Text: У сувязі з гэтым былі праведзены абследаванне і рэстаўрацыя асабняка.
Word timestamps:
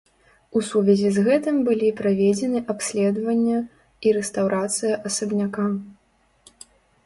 У 0.59 0.61
сувязі 0.69 1.09
з 1.17 1.25
гэтым 1.27 1.59
былі 1.67 1.89
праведзены 1.99 2.59
абследаванне 2.75 3.59
і 4.07 4.17
рэстаўрацыя 4.21 4.93
асабняка. 5.11 5.65